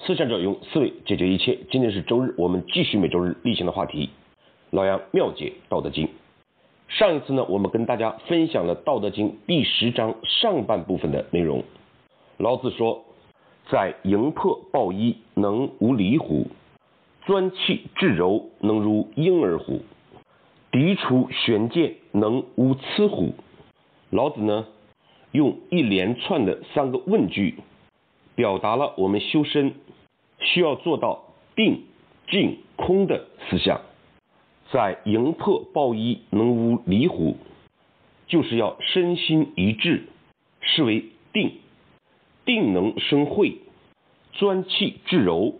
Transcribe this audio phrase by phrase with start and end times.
[0.00, 1.58] 思想者用思维解决一切。
[1.70, 4.10] 今天是周日，我们继续每周日例行的话题。
[4.70, 6.06] 老杨妙解《道德经》。
[6.88, 11.64] 上一次呢，我们跟大家分享了《道德经》第十章上半部分的内容。
[12.36, 13.04] 老子说
[13.70, 16.48] ：“在营破抱一，能无离乎？
[17.24, 19.80] 专气致柔，能如婴儿乎？
[20.70, 23.32] 涤除玄剑，能无疵乎？”
[24.10, 24.66] 老子呢，
[25.32, 27.54] 用一连串的三个问句，
[28.34, 29.74] 表达了我们修身
[30.40, 31.84] 需要做到定、
[32.28, 33.80] 静、空的思想。
[34.72, 37.36] 在营破抱一，能无离乎？
[38.26, 40.04] 就是要身心一致，
[40.60, 41.52] 是为定。
[42.44, 43.58] 定能生慧，
[44.32, 45.54] 专气致柔，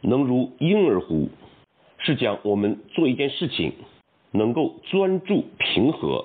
[0.00, 1.28] 能如婴儿乎？
[1.98, 3.72] 是讲我们做一件事情，
[4.30, 6.24] 能够专注平和。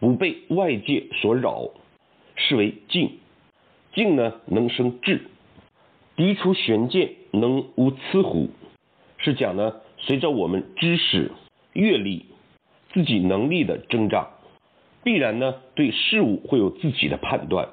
[0.00, 1.70] 不被外界所扰，
[2.36, 3.18] 是为静。
[3.98, 5.22] 静呢，能生智。
[6.16, 8.50] 涤除玄鉴，能无疵乎？
[9.16, 11.32] 是讲呢，随着我们知识、
[11.72, 12.26] 阅历、
[12.92, 14.28] 自己能力的增长，
[15.02, 17.70] 必然呢，对事物会有自己的判断。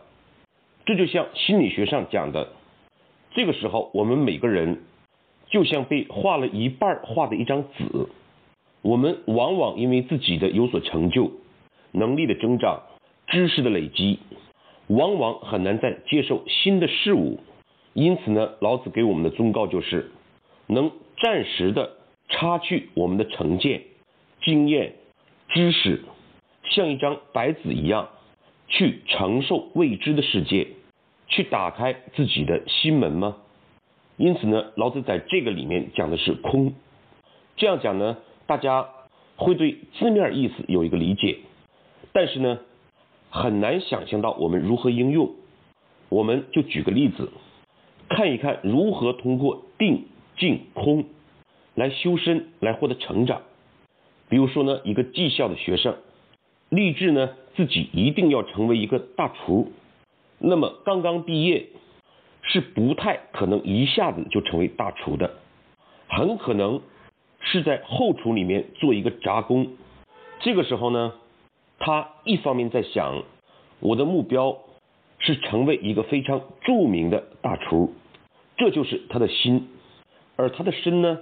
[0.87, 2.53] 这就像心理学上讲的，
[3.35, 4.81] 这个时候我们每个人
[5.45, 7.85] 就像被画了一半画的一张纸，
[8.81, 11.31] 我们往往因为自己的有所成就。
[11.91, 12.81] 能力的增长，
[13.27, 14.17] 知识的累积，
[14.87, 17.39] 往往很难再接受新的事物。
[17.93, 20.11] 因此呢，老子给我们的忠告就是，
[20.67, 20.91] 能
[21.21, 21.91] 暂时的
[22.29, 23.83] 擦去我们的成见、
[24.41, 24.95] 经验、
[25.47, 26.01] 知识，
[26.63, 28.09] 像一张白纸一样，
[28.67, 30.67] 去承受未知的世界，
[31.27, 33.37] 去打开自己的心门吗？
[34.17, 36.73] 因此呢，老子在这个里面讲的是空。
[37.55, 38.89] 这样讲呢，大家
[39.37, 41.37] 会对字面意思有一个理解。
[42.11, 42.59] 但是呢，
[43.35, 45.29] 很难想象到我们如何应用。
[46.07, 47.29] 我们就举个例子，
[48.07, 50.05] 看一看如何通过定、
[50.37, 51.03] 静、空
[51.73, 53.41] 来修身，来获得成长。
[54.29, 55.97] 比如说呢，一个技校的学生
[56.69, 59.73] 立志呢，自己一定要成为一个大厨。
[60.39, 61.67] 那么刚刚毕业，
[62.41, 65.33] 是不太可能一下子就成为大厨的，
[66.07, 66.81] 很可能
[67.41, 69.67] 是在后厨里面做一个杂工。
[70.39, 71.11] 这个时候呢。
[71.77, 73.23] 他一方面在想，
[73.79, 74.57] 我的目标
[75.19, 77.93] 是成为一个非常著名的大厨，
[78.57, 79.67] 这就是他的心；
[80.35, 81.19] 而他的身呢，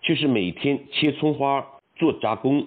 [0.00, 2.66] 却是每天切葱花、做杂工。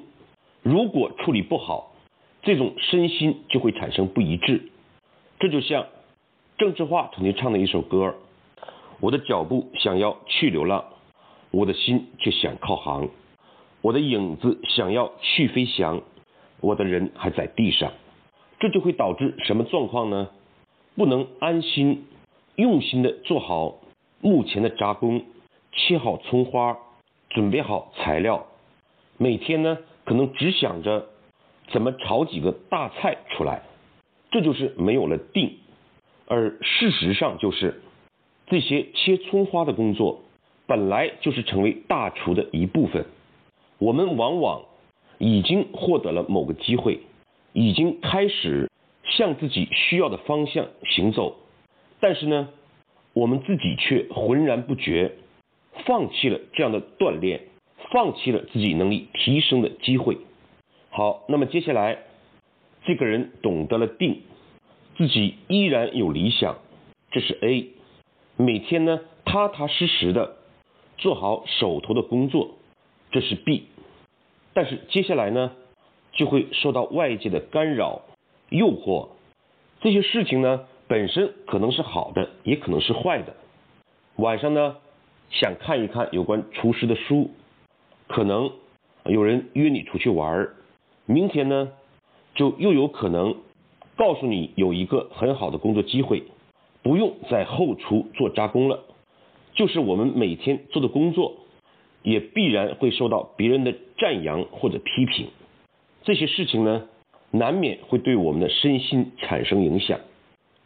[0.62, 1.94] 如果处理不好，
[2.42, 4.70] 这种身心就会产生不一致。
[5.40, 5.88] 这就像
[6.58, 8.16] 郑智化曾经唱的一首歌
[9.00, 10.86] ：“我的脚步想要去流浪，
[11.52, 13.08] 我的心却想靠航；
[13.82, 16.02] 我的影子想要去飞翔。”
[16.64, 17.92] 我的人还在地上，
[18.58, 20.30] 这就会导致什么状况呢？
[20.96, 22.06] 不能安心、
[22.56, 23.82] 用心的做好
[24.22, 25.26] 目前的扎工，
[25.74, 26.78] 切好葱花，
[27.30, 28.46] 准备好材料，
[29.18, 31.10] 每天呢可能只想着
[31.68, 33.64] 怎么炒几个大菜出来，
[34.32, 35.58] 这就是没有了定。
[36.28, 37.82] 而事实上就是
[38.48, 40.22] 这些切葱花的工作
[40.66, 43.06] 本来就是成为大厨的一部分，
[43.80, 44.62] 我们往往。
[45.18, 47.00] 已经获得了某个机会，
[47.54, 48.70] 已经开始
[49.04, 51.38] 向自己需要的方向行走，
[52.00, 52.50] 但是呢，
[53.14, 55.14] 我们自己却浑然不觉，
[55.86, 57.42] 放弃了这样的锻炼，
[57.92, 60.18] 放弃了自己能力提升的机会。
[60.90, 62.00] 好，那么接下来，
[62.86, 64.22] 这个人懂得了定，
[64.98, 66.58] 自己依然有理想，
[67.12, 67.70] 这是 A，
[68.38, 70.38] 每天呢踏踏实实的
[70.98, 72.52] 做好手头的工作，
[73.12, 73.66] 这是 B。
[74.54, 75.52] 但是接下来呢，
[76.12, 78.02] 就会受到外界的干扰、
[78.50, 79.10] 诱惑，
[79.82, 83.36] 这些事情呢本身可能是好的，也可能是坏的。
[84.18, 84.78] 晚上呢
[85.32, 87.32] 想看一看有关厨师的书，
[88.08, 88.52] 可能
[89.06, 90.56] 有人约你出去玩儿。
[91.06, 91.72] 明天呢
[92.36, 93.36] 就又有可能
[93.96, 96.24] 告诉你有一个很好的工作机会，
[96.84, 98.84] 不用在后厨做杂工了，
[99.54, 101.38] 就是我们每天做的工作。
[102.04, 105.30] 也必然会受到别人的赞扬或者批评，
[106.04, 106.88] 这些事情呢，
[107.32, 110.02] 难免会对我们的身心产生影响，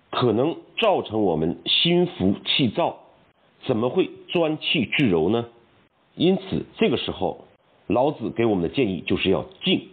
[0.09, 2.97] 可能造成我们心浮气躁，
[3.65, 5.47] 怎么会专气致柔呢？
[6.15, 7.45] 因此，这个时候，
[7.85, 9.89] 老子给我们的建议就是要静，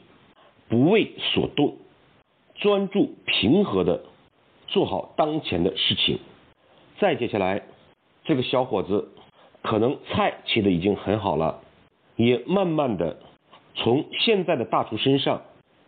[0.68, 1.76] 不为所动，
[2.54, 4.04] 专注平和的
[4.68, 6.18] 做好当前的事情。
[6.98, 7.62] 再接下来，
[8.24, 9.10] 这个小伙子。
[9.64, 11.62] 可能菜切的已经很好了，
[12.16, 13.16] 也慢慢的
[13.74, 15.40] 从现在的大厨身上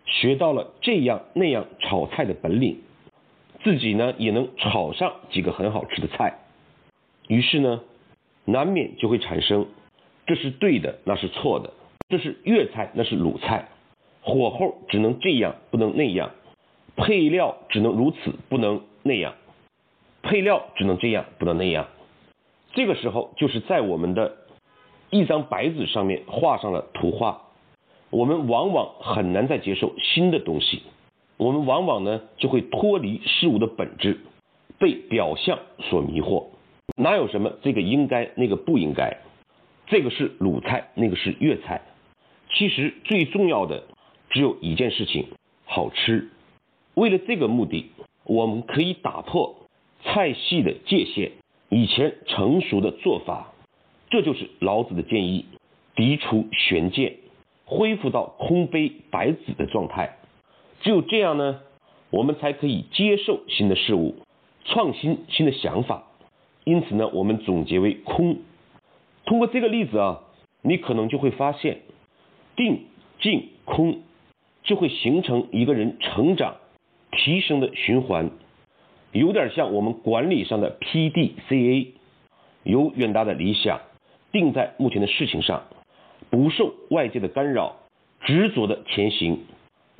[0.07, 2.79] 学到了这样那样炒菜的本领，
[3.63, 6.39] 自己呢也能炒上几个很好吃的菜。
[7.29, 7.83] 于是呢，
[8.47, 9.67] 难免就会产生，
[10.27, 11.75] 这是对的，那是错的，
[12.09, 13.69] 这是粤菜，那是鲁菜，
[14.23, 16.31] 火候只能这样，不能那样，
[16.97, 19.35] 配料只能如此，不能那样，
[20.23, 21.89] 配料只能这样，不能那样。
[22.77, 24.37] 这个时候就是在我们的
[25.09, 27.41] 一张白纸上面画上了图画，
[28.11, 30.83] 我们往往很难再接受新的东西，
[31.39, 34.21] 我们往往呢就会脱离事物的本质，
[34.79, 35.59] 被表象
[35.89, 36.49] 所迷惑。
[36.99, 39.17] 哪有什么这个应该那个不应该？
[39.87, 41.81] 这个是鲁菜，那个是粤菜。
[42.53, 43.85] 其实最重要的
[44.29, 45.29] 只有一件事情：
[45.65, 46.29] 好吃。
[46.93, 47.91] 为了这个目的，
[48.25, 49.57] 我们可以打破
[50.03, 51.33] 菜系的界限，
[51.69, 53.53] 以前成熟的做法。
[54.09, 55.47] 这就是老子的建议：
[55.97, 57.17] 涤除玄鉴，
[57.65, 60.17] 恢复到空杯白纸的状态。
[60.81, 61.61] 只有这样呢，
[62.11, 64.15] 我们才可以接受新的事物，
[64.65, 66.05] 创新新的想法。
[66.65, 68.39] 因此呢，我们总结为空。
[69.25, 70.21] 通过这个例子啊，
[70.63, 71.81] 你可能就会发现，
[72.55, 72.87] 定、
[73.21, 74.03] 静、空
[74.63, 76.57] 就会形成一个人成长、
[77.11, 78.31] 提升的循环，
[79.13, 81.95] 有点像我们管理上的 P D C A，
[82.65, 83.81] 有远大的理想，
[84.33, 85.65] 定在目前的事情上，
[86.29, 87.77] 不受外界的干扰，
[88.21, 89.39] 执着的前行，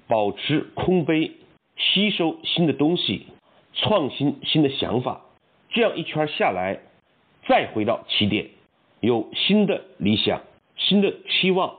[0.07, 1.33] 保持空杯，
[1.77, 3.27] 吸收新的东西，
[3.73, 5.23] 创新新的想法。
[5.71, 6.81] 这样一圈下来，
[7.49, 8.49] 再回到起点，
[9.01, 10.43] 有新的理想、
[10.77, 11.75] 新的期望，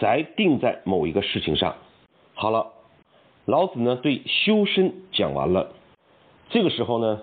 [0.00, 1.76] 再定在某一个事情上。
[2.34, 2.72] 好了，
[3.44, 5.72] 老子呢对修身讲完了。
[6.50, 7.22] 这个时候呢，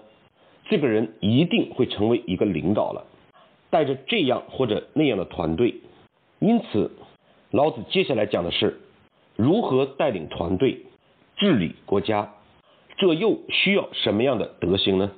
[0.65, 3.05] 这个人一定会成为一个领导了，
[3.69, 5.75] 带着这样或者那样的团队。
[6.39, 6.91] 因此，
[7.51, 8.81] 老子接下来讲的是
[9.35, 10.85] 如何带领团队
[11.37, 12.33] 治理国家。
[12.95, 15.11] 这又需要什么样的德行呢？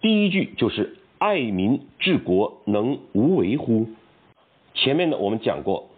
[0.00, 3.88] 第一句就是爱民治国能无为乎？
[4.74, 5.90] 前面呢我们讲过，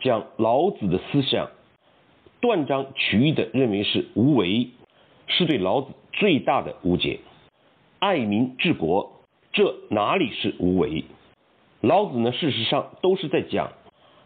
[0.00, 1.50] 讲老子的思想，
[2.40, 4.68] 断章取义的认为是无为，
[5.26, 7.20] 是对老子最大的误解。
[7.98, 9.22] 爱民治国，
[9.52, 11.04] 这哪里是无为？
[11.80, 13.72] 老子呢事实上都是在讲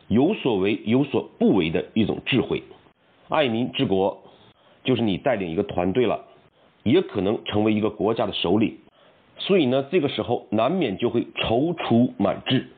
[0.09, 2.63] 有所为有所不为的一种智慧。
[3.29, 4.23] 爱民治国，
[4.85, 6.25] 就是你带领一个团队了，
[6.83, 8.79] 也可能成为一个国家的首领。
[9.39, 12.69] 所以呢，这个时候难免就会踌躇满志，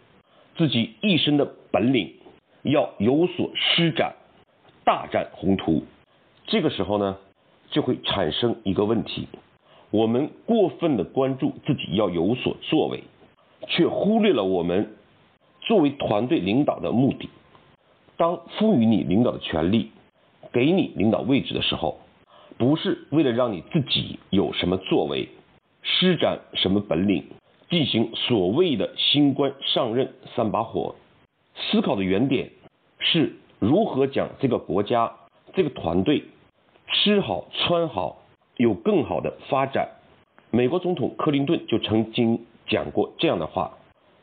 [0.56, 2.14] 自己一身的本领
[2.62, 4.14] 要有所施展，
[4.84, 5.84] 大展宏图。
[6.46, 7.18] 这个时候呢，
[7.70, 9.28] 就会产生一个问题：
[9.90, 13.02] 我们过分的关注自己要有所作为，
[13.68, 14.94] 却忽略了我们
[15.60, 17.28] 作为团队领导的目的。
[18.16, 19.90] 当赋予你领导的权利，
[20.52, 21.98] 给你领导位置的时候，
[22.56, 25.28] 不是为了让你自己有什么作为。
[25.88, 27.22] 施展什么本领，
[27.70, 30.96] 进行所谓的新官上任三把火？
[31.54, 32.50] 思考的原点
[32.98, 35.12] 是如何将这个国家、
[35.54, 36.24] 这个团队
[36.88, 38.22] 吃好穿好，
[38.56, 39.90] 有更好的发展。
[40.50, 43.78] 美国总统克林顿就曾经讲过这样的话：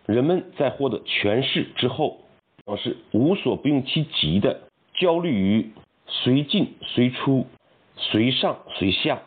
[0.06, 2.18] 人们在获得权势之后，
[2.66, 4.62] 往是无所不用其极的
[4.96, 5.72] 焦虑于
[6.08, 7.46] 随进随出、
[7.96, 9.22] 随上随下，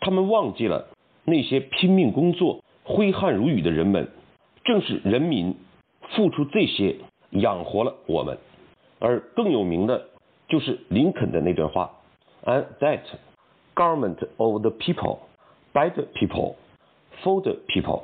[0.00, 0.88] 他们忘记了。
[1.24, 4.08] 那些拼命工作、挥汗如雨的人们，
[4.64, 5.54] 正是人民
[6.10, 6.96] 付出这些
[7.30, 8.38] 养活了我们。
[8.98, 10.08] 而更有名的，
[10.48, 11.92] 就是林肯的那段话
[12.44, 13.02] ：“And that
[13.74, 15.18] government of the people,
[15.72, 16.56] by the people,
[17.22, 18.02] for the people。”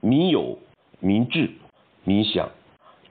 [0.00, 0.58] 民有、
[1.00, 1.50] 民治、
[2.04, 2.50] 民享。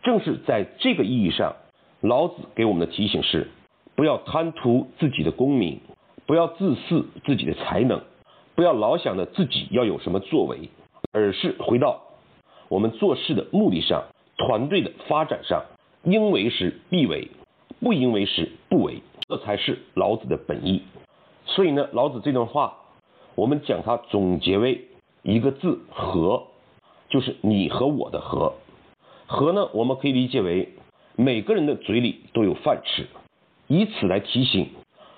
[0.02, 1.56] 正是在这个意义上，
[2.02, 3.50] 老子给我们的提醒是：
[3.96, 5.82] 不要贪图自己的功名，
[6.26, 8.02] 不要自恃自己的才能。
[8.56, 10.70] 不要老想着自己要有什么作为，
[11.12, 12.02] 而是回到
[12.70, 14.06] 我们做事的目的上，
[14.38, 15.64] 团队的发展上，
[16.04, 17.30] 应为时必为，
[17.80, 20.82] 不应为时不为，这才是老子的本意。
[21.46, 22.80] 所以呢，老子这段话，
[23.36, 24.88] 我们将它总结为
[25.22, 26.48] 一个字：和，
[27.10, 28.56] 就是你和我的和。
[29.28, 30.74] 和呢，我们可以理解为
[31.16, 33.06] 每个人的嘴里都有饭吃，
[33.68, 34.72] 以此来提醒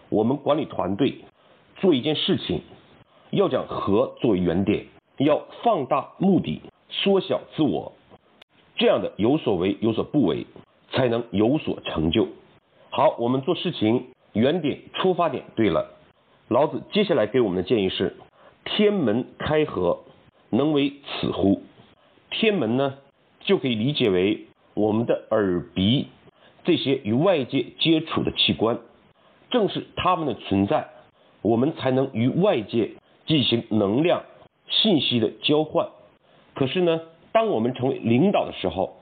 [0.10, 1.16] 我们管理团队
[1.78, 2.62] 做一件事情。
[3.30, 4.88] 要将和作为原点，
[5.20, 7.94] 要放大目的，缩小自我，
[8.76, 10.46] 这样的有所为有所不为，
[10.92, 12.28] 才能有所成就。
[12.92, 15.98] 好，我们做事情原点出发点对了。
[16.48, 18.18] 老子接下来给我们的建议是：
[18.66, 20.04] 天门开合，
[20.50, 21.64] 能为此乎？
[22.30, 22.98] 天门呢，
[23.40, 26.08] 就可以理解为我们的耳鼻
[26.66, 28.78] 这些与外界接触的器官，
[29.50, 30.90] 正是它们的存在，
[31.42, 32.92] 我们才能与外界。
[33.28, 34.24] 进行能量
[34.68, 35.88] 信息的交换，
[36.54, 37.00] 可是呢，
[37.32, 38.98] 当我们成为领导的时候，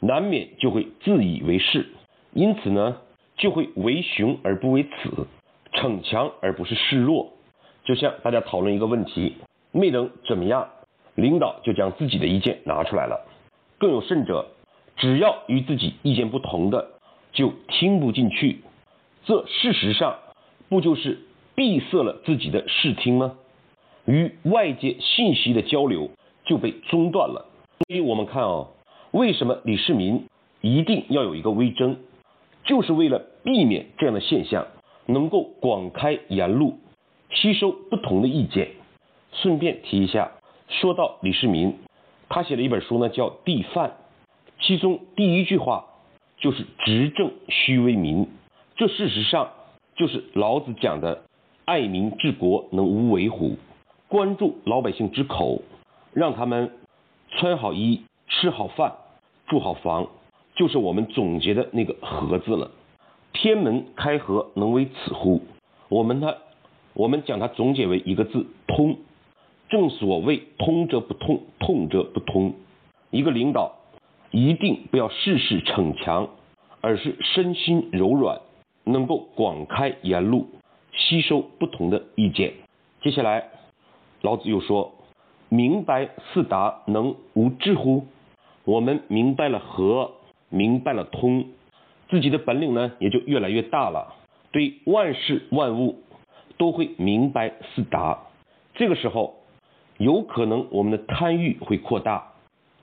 [0.00, 1.88] 难免就会自以为是，
[2.32, 2.98] 因此呢，
[3.36, 5.26] 就会为雄而不为雌，
[5.72, 7.32] 逞强而不是示弱。
[7.84, 9.36] 就像大家讨论一个问题，
[9.72, 10.68] 没能怎么样，
[11.14, 13.26] 领导就将自己的意见拿出来了。
[13.78, 14.46] 更有甚者，
[14.96, 16.92] 只要与自己意见不同的，
[17.32, 18.60] 就听不进去。
[19.24, 20.18] 这事实上
[20.68, 21.18] 不就是
[21.54, 23.36] 闭塞了自己的视听吗？
[24.06, 26.10] 与外界信息的交流
[26.44, 27.46] 就被中断了。
[27.88, 28.68] 所以我们看啊，
[29.10, 30.26] 为什么李世民
[30.60, 31.96] 一定要有一个微征，
[32.64, 34.66] 就是为了避免这样的现象，
[35.06, 36.78] 能够广开言路，
[37.30, 38.70] 吸收不同的意见。
[39.32, 40.32] 顺便提一下，
[40.68, 41.76] 说到李世民，
[42.28, 43.90] 他写了一本书呢，叫《帝范》，
[44.60, 45.86] 其中第一句话
[46.38, 48.26] 就是“执政须为民”。
[48.76, 49.50] 这事实上
[49.96, 51.24] 就是老子讲的
[51.66, 53.56] “爱民治国，能无为乎”。
[54.08, 55.62] 关注老百姓之口，
[56.12, 56.72] 让他们
[57.28, 58.94] 穿好衣、吃好饭、
[59.48, 60.08] 住好房，
[60.54, 62.70] 就是我们总结的那个“和”字了。
[63.32, 65.42] 天门开合，能为此乎？
[65.88, 66.34] 我们呢，
[66.94, 68.96] 我们将它总结为一个字“通”。
[69.68, 72.54] 正所谓“通则不痛，痛则不通”。
[73.10, 73.72] 一个领导
[74.30, 76.28] 一定不要事事逞强，
[76.80, 78.40] 而是身心柔软。
[78.86, 80.46] 能够广开言路，
[80.92, 82.52] 吸收不同的意见。
[83.02, 83.48] 接下来，
[84.20, 84.92] 老子又说
[85.48, 88.04] ：“明白四达，能无智乎？”
[88.64, 90.12] 我们明白了和，
[90.54, 91.46] 明白了通，
[92.08, 94.14] 自己的本领呢也就越来越大了。
[94.52, 96.02] 对万事万物
[96.56, 98.28] 都会明白四达。
[98.74, 99.34] 这个时候，
[99.98, 102.32] 有可能我们的贪欲会扩大，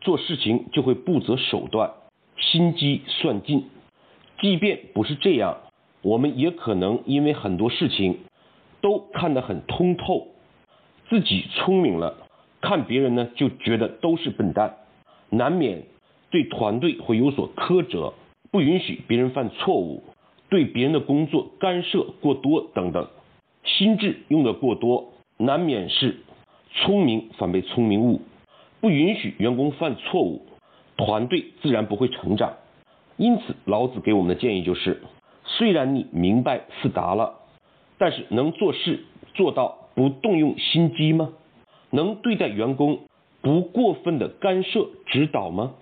[0.01, 1.91] 做事情就会不择手段，
[2.37, 3.69] 心机算尽。
[4.41, 5.57] 即便不是这样。
[6.03, 8.17] 我们也可能因为很多事情
[8.81, 10.29] 都看得很通透，
[11.09, 12.17] 自己聪明了，
[12.59, 14.77] 看别人呢就觉得都是笨蛋，
[15.29, 15.83] 难免
[16.31, 18.13] 对团队会有所苛责，
[18.49, 20.03] 不允许别人犯错误，
[20.49, 23.07] 对别人的工作干涉过多等等，
[23.63, 26.17] 心智用的过多，难免是
[26.73, 28.21] 聪明反被聪明误，
[28.79, 30.47] 不允许员工犯错误，
[30.97, 32.53] 团队自然不会成长。
[33.17, 35.01] 因此，老子给我们的建议就是。
[35.43, 37.39] 虽然你明白四达了，
[37.97, 41.33] 但是能做事做到不动用心机吗？
[41.89, 42.99] 能对待员工
[43.41, 45.73] 不过分的干涉指导吗？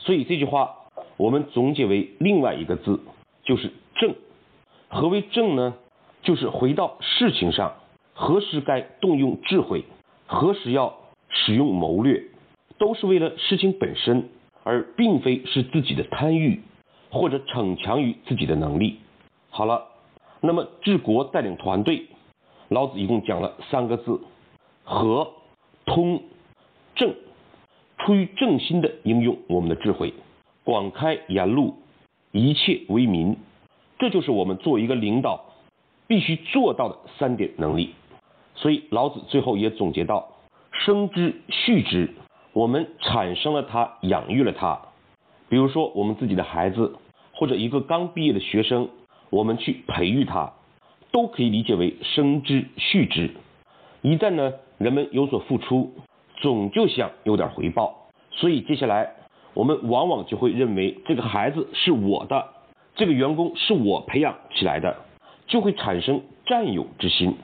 [0.00, 0.76] 所以这句话
[1.16, 3.00] 我们总结为另外一个字，
[3.44, 4.14] 就是正。
[4.88, 5.74] 何为正呢？
[6.22, 7.74] 就是回到事情上，
[8.12, 9.84] 何时该动用智慧，
[10.26, 10.96] 何时要
[11.30, 12.24] 使用谋略，
[12.78, 14.28] 都是为了事情本身，
[14.64, 16.60] 而并非是自己的贪欲。
[17.12, 19.00] 或者逞强于自己的能力。
[19.50, 19.88] 好了，
[20.40, 22.06] 那么治国带领团队，
[22.68, 24.20] 老子一共讲了三个字：
[24.84, 25.32] 和、
[25.86, 26.22] 通、
[26.94, 27.12] 正。
[28.04, 30.14] 出于正心的应用我们的智慧，
[30.64, 31.76] 广开言路，
[32.32, 33.36] 一切为民。
[33.98, 35.44] 这就是我们作为一个领导
[36.06, 37.94] 必须做到的三点能力。
[38.54, 40.28] 所以老子最后也总结到：
[40.72, 42.10] 生之畜之，
[42.52, 44.80] 我们产生了他，养育了他。
[45.48, 46.94] 比如说，我们自己的孩子，
[47.32, 48.88] 或者一个刚毕业的学生，
[49.28, 50.52] 我们去培育他，
[51.12, 53.30] 都可以理解为生之畜之。
[54.02, 55.92] 一旦呢，人们有所付出，
[56.40, 59.14] 总就想有点回报，所以接下来
[59.54, 62.48] 我们往往就会认为这个孩子是我的，
[62.96, 64.96] 这个员工是我培养起来的，
[65.46, 67.36] 就会产生占有之心。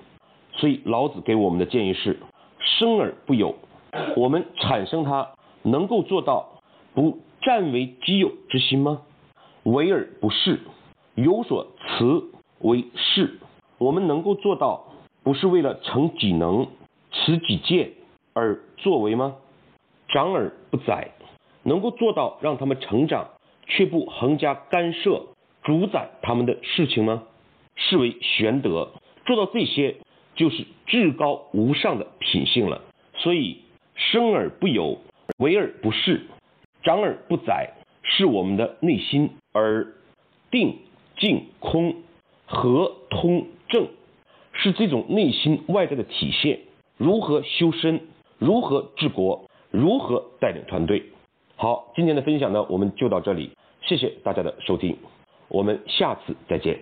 [0.52, 2.18] 所以老子给我们的建议是：
[2.58, 3.54] 生而不有，
[4.16, 5.28] 我们产生它
[5.62, 6.60] 能够做到
[6.92, 7.18] 不。
[7.42, 9.02] 占为己有之心吗？
[9.62, 10.58] 为而不恃，
[11.14, 12.24] 有所辞
[12.58, 13.38] 为是。
[13.78, 14.86] 我们能够做到，
[15.22, 16.66] 不是为了成己能、
[17.12, 17.92] 持己见
[18.36, 19.36] 而作为吗？
[20.08, 21.12] 长而不宰，
[21.62, 23.30] 能够做到让他们成长，
[23.66, 25.28] 却不横加干涉、
[25.62, 27.22] 主宰他们的事情吗？
[27.76, 28.92] 是为玄德。
[29.24, 29.96] 做到这些，
[30.34, 32.82] 就是至高无上的品性了。
[33.14, 33.62] 所以，
[33.94, 34.98] 生而不有，
[35.38, 36.20] 为而不恃。
[36.82, 39.94] 长而不宰，是我们的内心；而
[40.50, 40.76] 定、
[41.16, 42.02] 静、空、
[42.44, 43.88] 和、通、正，
[44.52, 46.60] 是这种内心外在的体现。
[46.98, 48.02] 如何修身？
[48.38, 49.48] 如何治国？
[49.70, 51.02] 如何带领团队？
[51.56, 53.50] 好，今天的分享呢，我们就到这里。
[53.82, 54.96] 谢谢大家的收听，
[55.48, 56.78] 我们下次再见。